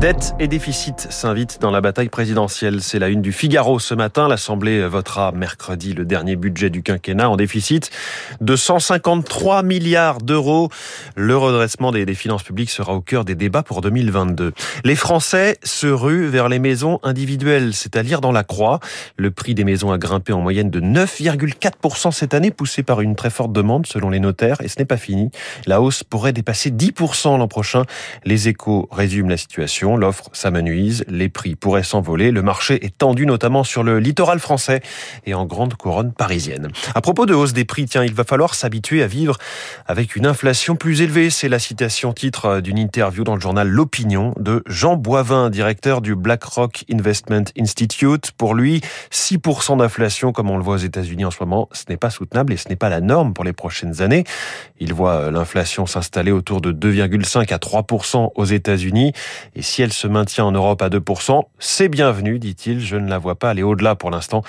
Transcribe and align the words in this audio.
Dette 0.00 0.34
et 0.38 0.48
déficit 0.48 1.06
s'invitent 1.10 1.62
dans 1.62 1.70
la 1.70 1.80
bataille 1.80 2.10
présidentielle. 2.10 2.82
C'est 2.82 2.98
la 2.98 3.08
une 3.08 3.22
du 3.22 3.32
Figaro 3.32 3.78
ce 3.78 3.94
matin. 3.94 4.28
L'Assemblée 4.28 4.86
votera 4.86 5.32
mercredi 5.32 5.94
le 5.94 6.04
dernier 6.04 6.36
budget 6.36 6.68
du 6.68 6.82
quinquennat 6.82 7.30
en 7.30 7.36
déficit 7.36 7.90
de 8.42 8.54
153 8.54 9.62
milliards 9.62 10.18
d'euros. 10.18 10.68
Le 11.16 11.38
redressement 11.38 11.90
des, 11.90 12.04
finances 12.14 12.42
publiques 12.42 12.68
sera 12.68 12.92
au 12.92 13.00
cœur 13.00 13.24
des 13.24 13.34
débats 13.34 13.62
pour 13.62 13.80
2022. 13.80 14.52
Les 14.84 14.96
Français 14.96 15.56
se 15.64 15.86
ruent 15.86 16.28
vers 16.28 16.50
les 16.50 16.58
maisons 16.58 17.00
individuelles, 17.02 17.72
c'est 17.72 17.96
à 17.96 18.02
lire 18.02 18.20
dans 18.20 18.32
la 18.32 18.44
croix. 18.44 18.78
Le 19.16 19.30
prix 19.30 19.54
des 19.54 19.64
maisons 19.64 19.90
a 19.90 19.96
grimpé 19.96 20.34
en 20.34 20.40
moyenne 20.40 20.68
de 20.68 20.80
9,4% 20.80 22.12
cette 22.12 22.34
année, 22.34 22.50
poussé 22.50 22.82
par 22.82 23.00
une 23.00 23.16
très 23.16 23.30
forte 23.30 23.52
demande 23.52 23.86
selon 23.86 24.10
les 24.10 24.20
notaires. 24.20 24.60
Et 24.60 24.68
ce 24.68 24.78
n'est 24.78 24.84
pas 24.84 24.98
fini. 24.98 25.30
La 25.66 25.80
hausse 25.80 26.04
pourrait 26.04 26.34
dépasser 26.34 26.70
10% 26.70 27.38
l'an 27.38 27.48
prochain. 27.48 27.84
Les 28.24 28.48
échos 28.48 28.88
résument 28.90 29.28
la 29.28 29.36
situation. 29.36 29.96
L'offre 29.96 30.30
s'amenuise, 30.32 31.04
les 31.08 31.28
prix 31.28 31.56
pourraient 31.56 31.82
s'envoler. 31.82 32.30
Le 32.30 32.42
marché 32.42 32.84
est 32.84 32.96
tendu 32.96 33.26
notamment 33.26 33.64
sur 33.64 33.82
le 33.82 33.98
littoral 33.98 34.38
français 34.38 34.80
et 35.26 35.34
en 35.34 35.46
grande 35.46 35.74
couronne 35.74 36.12
parisienne. 36.12 36.68
À 36.94 37.00
propos 37.00 37.26
de 37.26 37.34
hausse 37.34 37.52
des 37.52 37.64
prix, 37.64 37.86
tiens, 37.86 38.04
il 38.04 38.14
va 38.14 38.24
falloir 38.24 38.54
s'habituer 38.54 39.02
à 39.02 39.06
vivre 39.06 39.36
avec 39.86 40.16
une 40.16 40.26
inflation 40.26 40.76
plus 40.76 41.02
élevée. 41.02 41.30
C'est 41.30 41.48
la 41.48 41.58
citation 41.58 42.12
titre 42.12 42.60
d'une 42.60 42.78
interview 42.78 43.24
dans 43.24 43.34
le 43.34 43.40
journal 43.40 43.68
L'Opinion 43.68 44.34
de 44.38 44.62
Jean 44.66 44.96
Boivin, 44.96 45.50
directeur 45.50 46.00
du 46.00 46.14
BlackRock 46.14 46.84
Investment 46.92 47.44
Institute. 47.58 48.32
Pour 48.32 48.54
lui, 48.54 48.80
6% 49.12 49.78
d'inflation, 49.78 50.32
comme 50.32 50.50
on 50.50 50.56
le 50.56 50.62
voit 50.62 50.74
aux 50.74 50.78
États-Unis 50.78 51.24
en 51.24 51.30
ce 51.30 51.38
moment, 51.40 51.68
ce 51.72 51.84
n'est 51.88 51.96
pas 51.96 52.10
soutenable 52.10 52.52
et 52.52 52.56
ce 52.56 52.68
n'est 52.68 52.76
pas 52.76 52.88
la 52.88 53.00
norme 53.00 53.34
pour 53.34 53.44
les 53.44 53.52
prochaines 53.52 54.02
années. 54.02 54.24
Il 54.80 54.94
voit 54.94 55.30
l'inflation 55.30 55.86
s'installer 55.86 56.32
autour 56.32 56.60
de 56.60 56.72
2,5 56.72 57.52
à 57.52 57.58
3% 57.58 58.07
aux 58.14 58.44
États-Unis. 58.44 59.12
Et 59.54 59.62
si 59.62 59.82
elle 59.82 59.92
se 59.92 60.06
maintient 60.06 60.44
en 60.44 60.52
Europe 60.52 60.82
à 60.82 60.88
2%, 60.88 61.42
c'est 61.58 61.88
bienvenu, 61.88 62.38
dit-il. 62.38 62.80
Je 62.80 62.96
ne 62.96 63.08
la 63.08 63.18
vois 63.18 63.34
pas 63.34 63.50
aller 63.50 63.62
au-delà 63.62 63.94
pour 63.94 64.10
l'instant. 64.10 64.42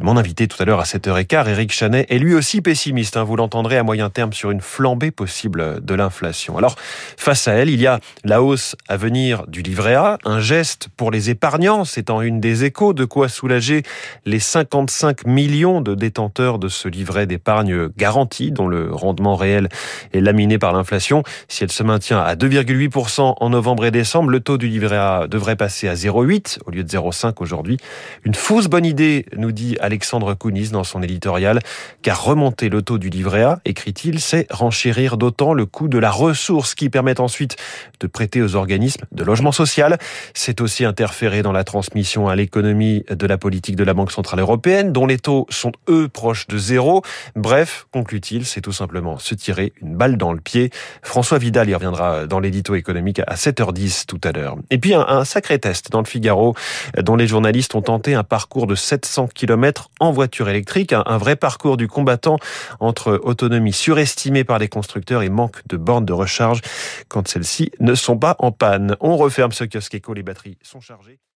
Mon 0.00 0.16
invité 0.16 0.48
tout 0.48 0.60
à 0.62 0.64
l'heure 0.64 0.80
à 0.80 0.84
7h15, 0.84 1.48
Eric 1.48 1.72
Chanet, 1.72 2.06
est 2.10 2.18
lui 2.18 2.34
aussi 2.34 2.60
pessimiste. 2.60 3.16
Hein. 3.16 3.24
Vous 3.24 3.36
l'entendrez 3.36 3.78
à 3.78 3.82
moyen 3.82 4.10
terme 4.10 4.32
sur 4.32 4.50
une 4.50 4.60
flambée 4.60 5.10
possible 5.10 5.84
de 5.84 5.94
l'inflation. 5.94 6.58
Alors, 6.58 6.76
face 7.16 7.48
à 7.48 7.52
elle, 7.52 7.70
il 7.70 7.80
y 7.80 7.86
a 7.86 8.00
la 8.24 8.42
hausse 8.42 8.76
à 8.88 8.96
venir 8.96 9.46
du 9.46 9.62
livret 9.62 9.94
A, 9.94 10.18
un 10.24 10.40
geste 10.40 10.88
pour 10.96 11.10
les 11.10 11.30
épargnants, 11.30 11.84
c'est 11.84 12.10
en 12.10 12.20
une 12.20 12.40
des 12.40 12.64
échos, 12.64 12.92
de 12.92 13.04
quoi 13.04 13.28
soulager 13.28 13.82
les 14.24 14.40
55 14.40 15.26
millions 15.26 15.80
de 15.80 15.94
détenteurs 15.94 16.58
de 16.58 16.68
ce 16.68 16.88
livret 16.88 17.26
d'épargne 17.26 17.88
garantie, 17.96 18.50
dont 18.50 18.68
le 18.68 18.92
rendement 18.92 19.36
réel 19.36 19.68
est 20.12 20.20
laminé 20.20 20.58
par 20.58 20.72
l'inflation. 20.72 21.22
Si 21.48 21.64
elle 21.64 21.72
se 21.72 21.82
maintient 21.82 22.20
à 22.20 22.34
2,8% 22.34 22.97
en 23.18 23.50
novembre 23.50 23.84
et 23.84 23.90
décembre, 23.90 24.30
le 24.30 24.40
taux 24.40 24.58
du 24.58 24.66
livret 24.66 24.96
A 24.96 25.28
devrait 25.28 25.54
passer 25.54 25.88
à 25.88 25.94
0,8 25.94 26.58
au 26.66 26.70
lieu 26.70 26.82
de 26.82 26.88
0,5 26.88 27.34
aujourd'hui. 27.38 27.76
Une 28.24 28.34
fausse 28.34 28.66
bonne 28.66 28.84
idée, 28.84 29.26
nous 29.36 29.52
dit 29.52 29.76
Alexandre 29.80 30.34
Kounis 30.34 30.70
dans 30.70 30.82
son 30.82 31.02
éditorial, 31.02 31.60
car 32.02 32.24
remonter 32.24 32.68
le 32.68 32.82
taux 32.82 32.98
du 32.98 33.08
livret 33.08 33.44
A, 33.44 33.60
écrit-il, 33.64 34.20
c'est 34.20 34.46
renchérir 34.50 35.16
d'autant 35.16 35.54
le 35.54 35.64
coût 35.64 35.86
de 35.86 35.98
la 35.98 36.10
ressource 36.10 36.74
qui 36.74 36.90
permet 36.90 37.20
ensuite 37.20 37.56
de 38.00 38.06
prêter 38.08 38.42
aux 38.42 38.56
organismes 38.56 39.04
de 39.12 39.22
logement 39.22 39.52
social. 39.52 39.98
C'est 40.34 40.60
aussi 40.60 40.84
interférer 40.84 41.42
dans 41.42 41.52
la 41.52 41.64
transmission 41.64 42.28
à 42.28 42.34
l'économie 42.34 43.04
de 43.08 43.26
la 43.26 43.38
politique 43.38 43.76
de 43.76 43.84
la 43.84 43.94
Banque 43.94 44.10
Centrale 44.10 44.40
Européenne, 44.40 44.92
dont 44.92 45.06
les 45.06 45.18
taux 45.18 45.46
sont 45.50 45.72
eux 45.88 46.08
proches 46.08 46.48
de 46.48 46.58
zéro. 46.58 47.02
Bref, 47.36 47.86
conclut-il, 47.92 48.44
c'est 48.44 48.60
tout 48.60 48.72
simplement 48.72 49.18
se 49.18 49.34
tirer 49.34 49.72
une 49.80 49.94
balle 49.94 50.16
dans 50.16 50.32
le 50.32 50.40
pied. 50.40 50.70
François 51.02 51.38
Vidal 51.38 51.68
y 51.68 51.74
reviendra 51.74 52.26
dans 52.26 52.40
l'édito 52.40 52.74
à 52.88 53.34
7h10 53.34 54.06
tout 54.06 54.20
à 54.24 54.32
l'heure. 54.32 54.56
Et 54.70 54.78
puis 54.78 54.94
un, 54.94 55.24
sacré 55.24 55.58
test 55.58 55.90
dans 55.90 56.00
le 56.00 56.06
Figaro, 56.06 56.54
dont 56.98 57.16
les 57.16 57.26
journalistes 57.26 57.74
ont 57.74 57.82
tenté 57.82 58.14
un 58.14 58.24
parcours 58.24 58.66
de 58.66 58.74
700 58.74 59.28
km 59.34 59.90
en 60.00 60.12
voiture 60.12 60.48
électrique, 60.48 60.92
un, 60.92 61.02
un 61.06 61.18
vrai 61.18 61.36
parcours 61.36 61.76
du 61.76 61.88
combattant 61.88 62.38
entre 62.80 63.20
autonomie 63.22 63.72
surestimée 63.72 64.44
par 64.44 64.58
les 64.58 64.68
constructeurs 64.68 65.22
et 65.22 65.28
manque 65.28 65.66
de 65.66 65.76
bornes 65.76 66.04
de 66.04 66.12
recharge 66.12 66.60
quand 67.08 67.28
celles-ci 67.28 67.70
ne 67.80 67.94
sont 67.94 68.18
pas 68.18 68.36
en 68.38 68.52
panne. 68.52 68.96
On 69.00 69.16
referme 69.16 69.52
ce 69.52 69.64
kiosque 69.64 69.94
éco, 69.94 70.14
les 70.14 70.22
batteries 70.22 70.58
sont 70.62 70.80
chargées. 70.80 71.18